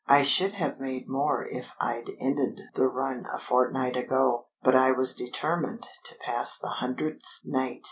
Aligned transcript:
I 0.07 0.23
should 0.23 0.53
have 0.53 0.79
made 0.79 1.07
more 1.07 1.47
if 1.47 1.73
I'd 1.79 2.09
ended 2.19 2.59
the 2.73 2.87
run 2.87 3.27
a 3.31 3.37
fortnight 3.37 3.95
ago, 3.95 4.47
but 4.63 4.75
I 4.75 4.89
was 4.91 5.13
determined 5.13 5.85
to 6.05 6.15
pass 6.25 6.57
the 6.57 6.69
hundredth 6.79 7.21
night. 7.45 7.79